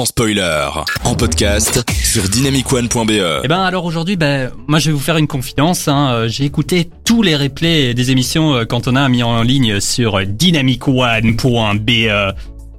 sans 0.00 0.06
spoiler. 0.06 0.66
En 1.04 1.14
podcast 1.14 1.84
sur 2.02 2.22
dynamicone.be. 2.26 3.10
Eh 3.44 3.48
ben 3.48 3.60
alors 3.60 3.84
aujourd'hui, 3.84 4.16
ben 4.16 4.50
moi 4.66 4.78
je 4.78 4.86
vais 4.86 4.92
vous 4.94 4.98
faire 4.98 5.18
une 5.18 5.26
confidence. 5.26 5.88
Hein. 5.88 6.12
Euh, 6.12 6.28
J'ai 6.28 6.44
écouté 6.44 6.88
tous 7.04 7.22
les 7.22 7.36
replays 7.36 7.92
des 7.92 8.10
émissions 8.10 8.54
euh, 8.54 8.64
quand 8.64 8.88
on 8.88 8.96
a 8.96 9.06
mis 9.10 9.22
en 9.22 9.42
ligne 9.42 9.78
sur 9.78 10.24
dynamicone.be. 10.24 11.90
Et, 11.90 12.08
euh, 12.08 12.32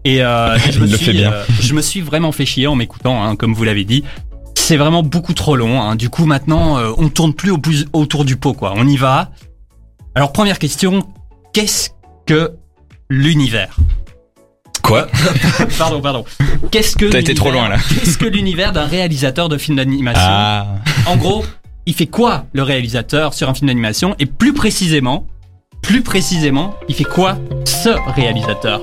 et 0.03 0.19
je, 0.71 0.79
me 0.79 0.87
suis, 0.87 0.97
fait 0.97 1.11
bien. 1.11 1.31
euh, 1.31 1.43
je 1.59 1.73
me 1.75 1.81
suis 1.83 2.01
vraiment 2.01 2.31
fait 2.31 2.47
chier 2.47 2.65
en 2.65 2.73
m'écoutant, 2.73 3.23
hein, 3.23 3.35
comme 3.35 3.53
vous 3.53 3.65
l'avez 3.65 3.83
dit. 3.83 4.03
C'est 4.55 4.77
vraiment 4.77 5.03
beaucoup 5.03 5.35
trop 5.35 5.55
long. 5.55 5.79
Hein. 5.79 5.95
Du 5.95 6.09
coup 6.09 6.25
maintenant, 6.25 6.79
euh, 6.79 6.89
on 6.97 7.09
tourne 7.09 7.35
plus 7.35 7.51
au 7.51 7.59
plus 7.59 7.85
autour 7.93 8.25
du 8.25 8.35
pot, 8.35 8.53
quoi. 8.53 8.73
On 8.75 8.87
y 8.87 8.97
va. 8.97 9.29
Alors 10.15 10.31
première 10.31 10.57
question, 10.57 11.03
qu'est-ce 11.53 11.91
que 12.25 12.53
l'univers? 13.11 13.77
Quoi 14.83 15.07
Pardon, 15.77 16.01
pardon. 16.01 16.25
Qu'est-ce 16.71 16.95
que 16.95 17.05
T'as 17.05 17.19
été 17.19 17.33
trop 17.33 17.49
l'univers- 17.51 17.69
loin, 17.69 17.77
là. 17.77 17.83
Qu'est-ce 18.03 18.17
que 18.17 18.25
l'univers 18.25 18.71
d'un 18.71 18.85
réalisateur 18.85 19.47
de 19.49 19.57
film 19.57 19.77
d'animation 19.77 20.21
Ah. 20.23 20.65
En 21.05 21.15
gros, 21.17 21.45
il 21.85 21.93
fait 21.93 22.07
quoi 22.07 22.45
le 22.53 22.63
réalisateur 22.63 23.33
sur 23.33 23.49
un 23.49 23.53
film 23.53 23.67
d'animation 23.67 24.15
Et 24.19 24.25
plus 24.25 24.53
précisément, 24.53 25.27
plus 25.81 26.01
précisément, 26.01 26.75
il 26.89 26.95
fait 26.95 27.03
quoi 27.03 27.37
ce 27.65 27.89
réalisateur 28.15 28.81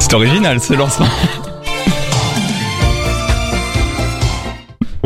C'est 0.00 0.14
original 0.14 0.60
ce 0.60 0.72
lancement. 0.74 1.06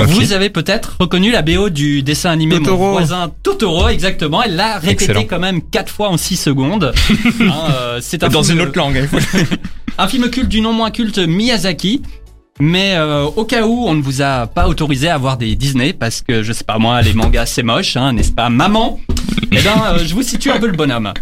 Vous 0.06 0.32
avez 0.32 0.50
peut-être 0.50 0.96
reconnu 1.00 1.30
la 1.30 1.42
BO 1.42 1.68
du 1.70 2.02
dessin 2.02 2.30
animé 2.30 2.54
Mon 2.58 2.64
Totoro. 2.64 2.90
voisin 2.92 3.30
Totoro, 3.42 3.88
exactement. 3.88 4.42
Elle 4.42 4.56
l'a 4.56 4.74
répété 4.78 4.92
Excellent. 5.04 5.24
quand 5.28 5.38
même 5.38 5.62
quatre 5.62 5.92
fois 5.92 6.08
en 6.10 6.16
6 6.16 6.36
secondes. 6.36 6.92
Hein, 7.40 7.52
euh, 7.72 7.98
c'est 8.02 8.22
un 8.24 8.28
Dans 8.28 8.42
film- 8.42 8.58
une 8.60 8.66
autre 8.66 8.78
langue. 8.78 9.00
il 9.02 9.08
faut- 9.08 9.46
Un 9.98 10.08
film 10.08 10.30
culte 10.30 10.48
du 10.48 10.60
non 10.60 10.72
moins 10.72 10.90
culte 10.90 11.18
Miyazaki. 11.18 12.02
Mais 12.60 12.94
euh, 12.96 13.24
au 13.24 13.44
cas 13.44 13.66
où 13.66 13.86
on 13.86 13.94
ne 13.94 14.02
vous 14.02 14.20
a 14.22 14.46
pas 14.46 14.68
autorisé 14.68 15.08
à 15.08 15.16
voir 15.18 15.36
des 15.38 15.54
Disney 15.56 15.92
parce 15.94 16.20
que 16.20 16.42
je 16.42 16.52
sais 16.52 16.64
pas 16.64 16.78
moi 16.78 17.00
les 17.00 17.14
mangas 17.14 17.46
c'est 17.46 17.62
moche 17.62 17.96
hein, 17.96 18.12
n'est-ce 18.12 18.30
pas 18.32 18.50
maman? 18.50 19.00
Eh 19.52 19.56
ben 19.56 19.70
euh, 19.92 19.98
je 20.04 20.14
vous 20.14 20.22
situe 20.22 20.50
un 20.50 20.58
peu 20.58 20.66
le 20.66 20.76
bonhomme. 20.76 21.12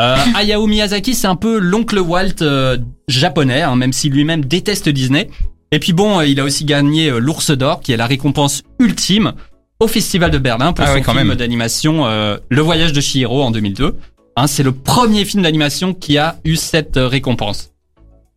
Euh, 0.00 0.16
Hayao 0.36 0.66
Miyazaki 0.66 1.14
c'est 1.14 1.26
un 1.26 1.36
peu 1.36 1.58
l'oncle 1.58 1.98
Walt 1.98 2.42
euh, 2.42 2.76
japonais 3.08 3.62
hein, 3.62 3.76
même 3.76 3.92
si 3.92 4.08
lui-même 4.10 4.44
déteste 4.44 4.88
Disney. 4.88 5.28
Et 5.74 5.80
puis 5.80 5.92
bon 5.92 6.20
euh, 6.20 6.26
il 6.26 6.38
a 6.38 6.44
aussi 6.44 6.64
gagné 6.64 7.10
euh, 7.10 7.18
l'Ours 7.18 7.50
d'or 7.50 7.80
qui 7.80 7.90
est 7.90 7.96
la 7.96 8.06
récompense 8.06 8.62
ultime 8.78 9.32
au 9.80 9.88
Festival 9.88 10.30
de 10.30 10.38
Berlin 10.38 10.72
pour 10.72 10.84
Ah 10.86 10.94
son 10.94 11.02
quand 11.02 11.14
film 11.16 11.34
d'animation 11.34 12.06
euh, 12.06 12.36
Le 12.48 12.62
Voyage 12.62 12.92
de 12.92 13.00
Chihiro 13.00 13.42
en 13.42 13.50
2002. 13.50 13.96
Hein, 14.36 14.46
c'est 14.46 14.62
le 14.62 14.70
premier 14.70 15.24
film 15.24 15.42
d'animation 15.42 15.92
qui 15.92 16.16
a 16.16 16.36
eu 16.44 16.54
cette 16.54 16.96
récompense. 16.96 17.72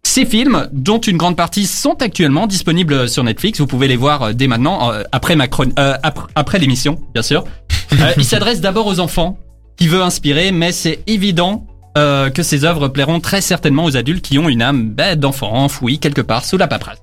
Ces 0.03 0.25
films, 0.25 0.67
dont 0.71 0.97
une 0.97 1.17
grande 1.17 1.35
partie 1.35 1.67
sont 1.67 2.01
actuellement 2.01 2.47
disponibles 2.47 3.07
sur 3.07 3.23
Netflix, 3.23 3.59
vous 3.59 3.67
pouvez 3.67 3.87
les 3.87 3.97
voir 3.97 4.33
dès 4.33 4.47
maintenant, 4.47 4.91
euh, 4.91 5.03
après 5.11 5.35
ma 5.35 5.45
euh, 5.77 6.57
l'émission, 6.59 6.99
bien 7.13 7.21
sûr. 7.21 7.43
Ils 8.17 8.25
s'adressent 8.25 8.61
d'abord 8.61 8.87
aux 8.87 8.99
enfants, 8.99 9.37
qui 9.75 9.87
veut 9.87 10.01
inspirer, 10.01 10.51
mais 10.51 10.71
c'est 10.71 11.03
évident 11.05 11.67
que 11.95 12.43
ces 12.43 12.63
œuvres 12.63 12.89
plairont 12.89 13.19
très 13.19 13.41
certainement 13.41 13.83
aux 13.83 13.97
adultes 13.97 14.23
qui 14.23 14.37
ont 14.37 14.49
une 14.49 14.61
âme 14.61 14.91
bête 14.91 15.19
d'enfant 15.19 15.51
enfouie 15.51 15.97
quelque 15.97 16.21
part 16.21 16.45
sous 16.45 16.57
la 16.57 16.67
paperasse. 16.67 16.99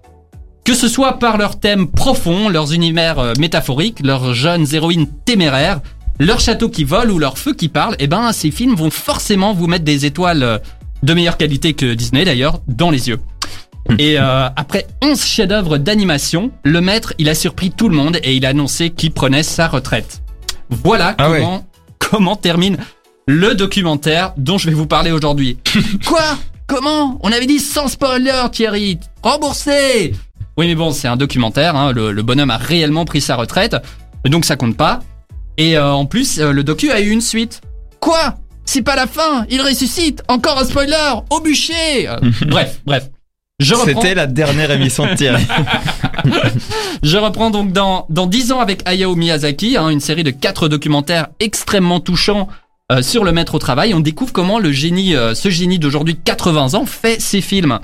Que 0.64 0.74
ce 0.74 0.88
soit 0.88 1.18
par 1.18 1.36
leurs 1.36 1.60
thèmes 1.60 1.88
profonds, 1.88 2.48
leurs 2.48 2.72
univers 2.72 3.18
euh, 3.18 3.32
métaphoriques, 3.38 4.00
leurs 4.02 4.32
jeunes 4.32 4.66
héroïnes 4.72 5.06
téméraires, 5.26 5.80
leur 6.18 6.40
château 6.40 6.68
qui 6.70 6.84
vole 6.84 7.10
ou 7.10 7.18
leur 7.18 7.36
feu 7.38 7.52
qui 7.52 7.68
parle, 7.68 7.96
eh 7.98 8.06
ben 8.06 8.32
ces 8.32 8.50
films 8.50 8.74
vont 8.74 8.90
forcément 8.90 9.52
vous 9.52 9.66
mettre 9.66 9.84
des 9.84 10.06
étoiles 10.06 10.42
euh, 10.42 10.58
de 11.02 11.12
meilleure 11.12 11.36
qualité 11.36 11.74
que 11.74 11.92
Disney 11.92 12.24
d'ailleurs 12.24 12.60
dans 12.66 12.90
les 12.90 13.08
yeux. 13.08 13.18
Et 13.98 14.18
euh, 14.18 14.48
après 14.56 14.86
11 15.02 15.22
chefs-d'œuvre 15.22 15.76
d'animation, 15.76 16.50
le 16.62 16.80
maître, 16.80 17.12
il 17.18 17.28
a 17.28 17.34
surpris 17.34 17.70
tout 17.70 17.90
le 17.90 17.96
monde 17.96 18.18
et 18.22 18.34
il 18.34 18.46
a 18.46 18.50
annoncé 18.50 18.88
qu'il 18.88 19.10
prenait 19.12 19.42
sa 19.42 19.68
retraite. 19.68 20.22
Voilà 20.70 21.14
Ah 21.18 21.30
ouais. 21.30 21.40
comment 21.40 21.66
comment 21.98 22.36
termine 22.36 22.78
le 23.26 23.54
documentaire 23.54 24.32
dont 24.38 24.56
je 24.56 24.68
vais 24.68 24.74
vous 24.74 24.86
parler 24.86 25.10
aujourd'hui. 25.10 25.58
Quoi? 26.06 26.22
Comment? 26.66 27.18
On 27.22 27.30
avait 27.30 27.44
dit 27.44 27.58
sans 27.58 27.88
spoiler, 27.88 28.40
Thierry. 28.50 28.98
Remboursé 29.22 30.14
Oui, 30.56 30.66
mais 30.68 30.74
bon, 30.74 30.92
c'est 30.92 31.08
un 31.08 31.16
documentaire. 31.16 31.76
Hein, 31.76 31.92
le, 31.92 32.12
le 32.12 32.22
bonhomme 32.22 32.50
a 32.50 32.56
réellement 32.56 33.04
pris 33.04 33.20
sa 33.20 33.36
retraite, 33.36 33.76
donc 34.24 34.44
ça 34.44 34.56
compte 34.56 34.76
pas. 34.76 35.00
Et 35.58 35.76
euh, 35.76 35.92
en 35.92 36.06
plus, 36.06 36.38
euh, 36.40 36.52
le 36.52 36.64
docu 36.64 36.90
a 36.90 37.00
eu 37.00 37.10
une 37.10 37.20
suite. 37.20 37.60
Quoi? 38.00 38.36
C'est 38.64 38.82
pas 38.82 38.96
la 38.96 39.06
fin 39.06 39.44
Il 39.50 39.60
ressuscite 39.60 40.22
Encore 40.28 40.58
un 40.58 40.64
spoiler 40.64 41.12
Au 41.30 41.40
bûcher 41.40 42.08
Euh, 42.08 42.18
Bref, 42.46 42.80
bref. 42.86 43.10
Je 43.60 43.74
reprends, 43.74 44.00
C'était 44.00 44.14
la 44.14 44.26
dernière 44.26 44.70
émission 44.72 45.06
de 45.06 45.14
Thierry. 45.14 45.44
je 47.02 47.16
reprends 47.18 47.50
donc 47.50 47.72
dans, 47.72 48.06
dans 48.10 48.26
10 48.26 48.52
ans 48.52 48.60
avec 48.60 48.82
Hayao 48.84 49.14
Miyazaki, 49.14 49.76
hein, 49.76 49.90
une 49.90 50.00
série 50.00 50.24
de 50.24 50.30
quatre 50.30 50.68
documentaires 50.68 51.28
extrêmement 51.40 52.00
touchants 52.00 52.48
euh, 52.90 53.00
sur 53.00 53.22
le 53.24 53.30
maître 53.32 53.54
au 53.54 53.58
travail. 53.58 53.94
On 53.94 54.00
découvre 54.00 54.32
comment 54.32 54.58
le 54.58 54.72
génie, 54.72 55.14
euh, 55.14 55.34
ce 55.34 55.50
génie 55.50 55.78
d'aujourd'hui 55.78 56.16
80 56.16 56.74
ans 56.74 56.84
fait 56.84 57.20
ses 57.20 57.40
films. 57.40 57.78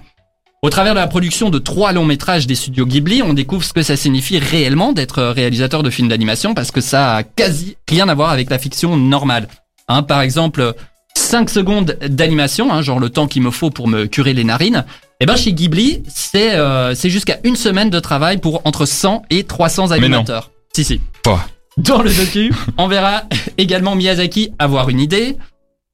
Au 0.62 0.68
travers 0.68 0.92
de 0.92 0.98
la 0.98 1.06
production 1.06 1.48
de 1.48 1.58
trois 1.58 1.92
longs 1.92 2.04
métrages 2.04 2.46
des 2.46 2.54
studios 2.54 2.84
Ghibli, 2.84 3.22
on 3.22 3.32
découvre 3.32 3.64
ce 3.64 3.72
que 3.72 3.82
ça 3.82 3.96
signifie 3.96 4.38
réellement 4.38 4.92
d'être 4.92 5.18
euh, 5.18 5.32
réalisateur 5.32 5.82
de 5.82 5.88
films 5.88 6.08
d'animation 6.08 6.52
parce 6.52 6.70
que 6.70 6.82
ça 6.82 7.14
a 7.14 7.22
quasi 7.22 7.78
rien 7.88 8.10
à 8.10 8.14
voir 8.14 8.28
avec 8.28 8.50
la 8.50 8.58
fiction 8.58 8.94
normale. 8.94 9.48
Hein, 9.88 10.02
par 10.02 10.20
exemple, 10.20 10.74
5 11.16 11.48
secondes 11.48 11.96
d'animation, 12.06 12.70
hein, 12.70 12.82
genre 12.82 13.00
le 13.00 13.08
temps 13.08 13.26
qu'il 13.26 13.40
me 13.40 13.50
faut 13.50 13.70
pour 13.70 13.88
me 13.88 14.04
curer 14.04 14.34
les 14.34 14.44
narines. 14.44 14.84
Et 15.20 15.24
ben 15.24 15.34
chez 15.34 15.54
Ghibli, 15.54 16.02
c'est 16.08 16.54
euh, 16.54 16.94
c'est 16.94 17.08
jusqu'à 17.08 17.38
une 17.42 17.56
semaine 17.56 17.88
de 17.88 17.98
travail 17.98 18.36
pour 18.36 18.60
entre 18.66 18.84
100 18.84 19.22
et 19.30 19.44
300 19.44 19.86
non. 19.86 19.92
animateurs. 19.92 20.50
Si 20.74 20.84
si. 20.84 21.00
Oh. 21.26 21.38
Dans 21.78 22.02
le 22.02 22.12
docu, 22.12 22.52
on 22.76 22.86
verra 22.86 23.22
également 23.58 23.94
Miyazaki 23.94 24.52
avoir 24.58 24.90
une 24.90 25.00
idée, 25.00 25.38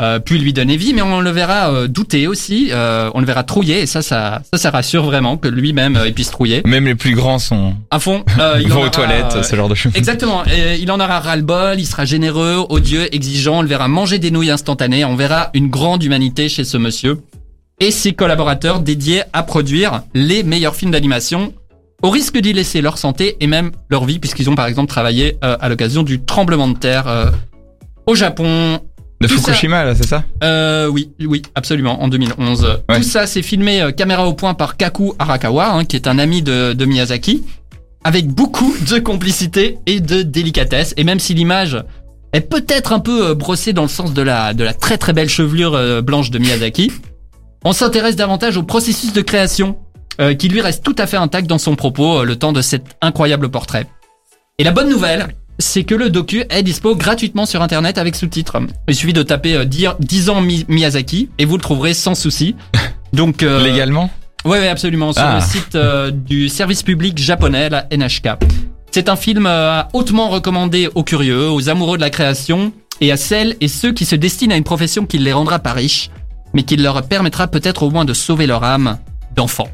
euh, 0.02 0.18
puis 0.18 0.38
lui 0.38 0.52
donner 0.52 0.76
vie, 0.76 0.92
mais 0.92 1.02
on 1.02 1.20
le 1.20 1.30
verra 1.30 1.70
euh, 1.70 1.88
douter 1.88 2.26
aussi, 2.26 2.68
euh, 2.70 3.10
on 3.14 3.20
le 3.20 3.26
verra 3.26 3.44
trouiller, 3.44 3.80
et 3.80 3.86
ça, 3.86 4.02
ça, 4.02 4.42
ça, 4.52 4.58
ça 4.58 4.70
rassure 4.70 5.04
vraiment 5.04 5.36
que 5.36 5.48
lui-même 5.48 5.96
euh, 5.96 6.06
il 6.08 6.14
puisse 6.14 6.30
trouiller. 6.30 6.62
Même 6.66 6.86
les 6.86 6.94
plus 6.94 7.14
grands 7.14 7.38
sont 7.38 7.74
À 7.90 7.98
fond, 7.98 8.24
euh, 8.38 8.58
il 8.60 8.66
en 8.72 8.74
vont 8.74 8.80
aux 8.80 8.84
aura, 8.84 8.90
toilettes, 8.90 9.42
ce 9.42 9.56
genre 9.56 9.68
de 9.68 9.74
choses. 9.74 9.92
Exactement, 9.94 10.44
et 10.46 10.76
il 10.80 10.90
en 10.90 11.00
aura 11.00 11.20
ras-le-bol, 11.20 11.78
il 11.78 11.86
sera 11.86 12.04
généreux, 12.04 12.64
odieux, 12.68 13.14
exigeant, 13.14 13.58
on 13.58 13.62
le 13.62 13.68
verra 13.68 13.88
manger 13.88 14.18
des 14.18 14.30
nouilles 14.30 14.50
instantanées, 14.50 15.04
on 15.04 15.16
verra 15.16 15.50
une 15.54 15.68
grande 15.68 16.02
humanité 16.02 16.48
chez 16.48 16.64
ce 16.64 16.76
monsieur 16.76 17.22
et 17.80 17.90
ses 17.90 18.12
collaborateurs 18.12 18.80
dédiés 18.80 19.22
à 19.32 19.42
produire 19.42 20.02
les 20.14 20.42
meilleurs 20.42 20.74
films 20.74 20.90
d'animation 20.92 21.52
au 22.02 22.10
risque 22.10 22.38
d'y 22.38 22.52
laisser 22.52 22.80
leur 22.80 22.98
santé 22.98 23.36
et 23.40 23.46
même 23.46 23.70
leur 23.88 24.04
vie 24.04 24.18
puisqu'ils 24.18 24.50
ont 24.50 24.54
par 24.54 24.66
exemple 24.66 24.88
travaillé 24.88 25.38
euh, 25.44 25.56
à 25.60 25.68
l'occasion 25.68 26.02
du 26.02 26.22
tremblement 26.22 26.68
de 26.68 26.76
terre 26.76 27.08
euh, 27.08 27.30
au 28.06 28.14
Japon. 28.14 28.80
De 29.20 29.28
ça- 29.28 29.34
Fukushima, 29.36 29.84
là, 29.84 29.94
c'est 29.94 30.06
ça? 30.06 30.24
Euh, 30.44 30.88
oui, 30.88 31.10
oui, 31.20 31.42
absolument, 31.54 32.02
en 32.02 32.08
2011. 32.08 32.80
Ouais. 32.88 32.96
Tout 32.98 33.02
ça, 33.02 33.26
c'est 33.26 33.42
filmé 33.42 33.80
euh, 33.80 33.90
caméra 33.90 34.26
au 34.28 34.34
point 34.34 34.52
par 34.54 34.76
Kaku 34.76 35.14
Arakawa, 35.18 35.70
hein, 35.72 35.84
qui 35.86 35.96
est 35.96 36.06
un 36.06 36.18
ami 36.18 36.42
de, 36.42 36.74
de 36.74 36.84
Miyazaki, 36.84 37.42
avec 38.04 38.26
beaucoup 38.28 38.74
de 38.90 38.98
complicité 38.98 39.78
et 39.86 40.00
de 40.00 40.22
délicatesse. 40.22 40.92
Et 40.98 41.04
même 41.04 41.18
si 41.18 41.32
l'image 41.32 41.82
est 42.34 42.42
peut-être 42.42 42.92
un 42.92 42.98
peu 43.00 43.28
euh, 43.30 43.34
brossée 43.34 43.72
dans 43.72 43.82
le 43.82 43.88
sens 43.88 44.12
de 44.12 44.20
la, 44.22 44.52
de 44.52 44.64
la 44.64 44.74
très 44.74 44.98
très 44.98 45.14
belle 45.14 45.30
chevelure 45.30 45.74
euh, 45.74 46.02
blanche 46.02 46.30
de 46.30 46.38
Miyazaki, 46.38 46.92
on 47.64 47.72
s'intéresse 47.72 48.16
davantage 48.16 48.58
au 48.58 48.62
processus 48.62 49.12
de 49.12 49.22
création, 49.22 49.76
qui 50.38 50.48
lui 50.48 50.62
reste 50.62 50.82
tout 50.82 50.94
à 50.98 51.06
fait 51.06 51.18
intact 51.18 51.46
dans 51.46 51.58
son 51.58 51.74
propos 51.76 52.24
le 52.24 52.36
temps 52.36 52.52
de 52.54 52.62
cet 52.62 52.84
incroyable 53.02 53.50
portrait. 53.50 53.86
Et 54.58 54.64
la 54.64 54.70
bonne 54.70 54.88
nouvelle, 54.88 55.26
c'est 55.58 55.84
que 55.84 55.94
le 55.94 56.10
docu 56.10 56.44
est 56.50 56.62
dispo 56.62 56.94
gratuitement 56.96 57.46
sur 57.46 57.62
internet 57.62 57.98
avec 57.98 58.14
sous-titres. 58.16 58.58
Il 58.88 58.94
suffit 58.94 59.12
de 59.12 59.22
taper 59.22 59.54
euh, 59.54 59.64
10 59.64 59.88
10 60.00 60.30
ans 60.30 60.40
Mi- 60.40 60.64
Miyazaki 60.68 61.30
et 61.38 61.44
vous 61.44 61.56
le 61.56 61.62
trouverez 61.62 61.94
sans 61.94 62.14
souci. 62.14 62.54
Donc 63.12 63.42
euh, 63.42 63.62
Légalement? 63.62 64.10
Ouais, 64.44 64.68
absolument, 64.68 65.12
sur 65.12 65.22
Ah. 65.22 65.36
le 65.36 65.40
site 65.40 65.74
euh, 65.74 66.10
du 66.10 66.48
service 66.48 66.82
public 66.82 67.18
japonais, 67.18 67.68
la 67.68 67.86
NHK. 67.90 68.28
C'est 68.92 69.08
un 69.08 69.16
film 69.16 69.46
euh, 69.46 69.82
hautement 69.92 70.28
recommandé 70.28 70.88
aux 70.94 71.02
curieux, 71.02 71.48
aux 71.50 71.68
amoureux 71.68 71.96
de 71.96 72.02
la 72.02 72.10
création 72.10 72.72
et 73.00 73.10
à 73.12 73.16
celles 73.16 73.56
et 73.60 73.68
ceux 73.68 73.92
qui 73.92 74.04
se 74.04 74.14
destinent 74.16 74.54
à 74.54 74.56
une 74.56 74.64
profession 74.64 75.04
qui 75.04 75.18
ne 75.18 75.24
les 75.24 75.32
rendra 75.32 75.58
pas 75.58 75.72
riches, 75.72 76.10
mais 76.54 76.62
qui 76.62 76.76
leur 76.76 77.02
permettra 77.02 77.46
peut-être 77.48 77.82
au 77.82 77.90
moins 77.90 78.04
de 78.04 78.14
sauver 78.14 78.46
leur 78.46 78.62
âme 78.64 78.98
d'enfant. 79.34 79.68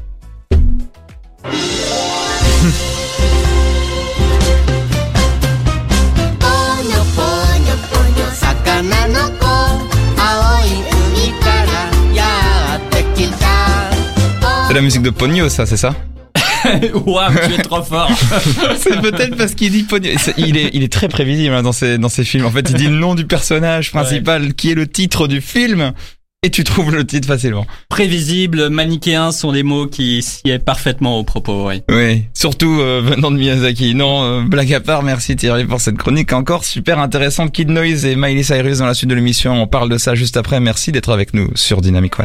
C'est 14.73 14.79
la 14.79 14.85
musique 14.85 15.03
de 15.03 15.11
Pogno, 15.11 15.49
ça, 15.49 15.67
c'est 15.67 15.77
ça 15.77 15.93
Waouh, 17.05 17.31
tu 17.45 17.53
es 17.53 17.61
trop 17.61 17.83
fort 17.83 18.09
C'est 18.77 18.99
peut-être 19.01 19.37
parce 19.37 19.53
qu'il 19.53 19.71
dit 19.71 19.83
Pogno. 19.83 20.09
Il 20.35 20.57
est, 20.57 20.71
il 20.73 20.81
est 20.81 20.91
très 20.91 21.07
prévisible 21.07 21.53
hein, 21.53 21.61
dans 21.61 21.73
ses, 21.73 21.99
dans 21.99 22.09
ses 22.09 22.23
films. 22.23 22.47
En 22.47 22.49
fait, 22.49 22.67
il 22.71 22.75
dit 22.75 22.87
le 22.87 22.95
nom 22.95 23.13
du 23.13 23.27
personnage 23.27 23.91
principal, 23.91 24.55
qui 24.55 24.71
est 24.71 24.73
le 24.73 24.87
titre 24.87 25.27
du 25.27 25.41
film. 25.41 25.93
et 26.41 26.49
tu 26.49 26.63
trouves 26.63 26.91
le 26.91 27.05
titre 27.05 27.27
facilement. 27.27 27.67
Prévisible, 27.87 28.69
manichéen 28.69 29.31
sont 29.31 29.51
des 29.51 29.61
mots 29.61 29.85
qui 29.85 30.23
sied 30.23 30.57
parfaitement 30.57 31.19
au 31.19 31.23
propos, 31.23 31.67
oui. 31.67 31.83
Oui, 31.91 32.23
surtout 32.33 32.79
euh, 32.79 32.99
venant 33.05 33.29
de 33.29 33.37
Miyazaki. 33.37 33.93
Non, 33.93 34.23
euh, 34.23 34.41
blague 34.41 34.73
à 34.73 34.79
part, 34.79 35.03
merci 35.03 35.35
Thierry 35.35 35.65
pour 35.65 35.81
cette 35.81 35.97
chronique 35.97 36.33
encore 36.33 36.65
super 36.65 36.97
intéressante. 36.97 37.51
Kid 37.51 37.69
Noise 37.69 38.05
et 38.05 38.15
Miley 38.15 38.41
Cyrus 38.41 38.79
dans 38.79 38.87
la 38.87 38.95
suite 38.95 39.11
de 39.11 39.15
l'émission. 39.15 39.53
On 39.53 39.67
parle 39.67 39.89
de 39.89 39.99
ça 39.99 40.15
juste 40.15 40.35
après. 40.35 40.59
Merci 40.59 40.91
d'être 40.91 41.13
avec 41.13 41.35
nous 41.35 41.51
sur 41.53 41.79
Dynamic 41.79 42.19
One. 42.19 42.21